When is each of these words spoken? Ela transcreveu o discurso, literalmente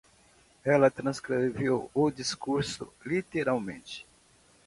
Ela 0.65 0.89
transcreveu 0.89 1.91
o 1.93 2.09
discurso, 2.09 2.91
literalmente 3.05 4.03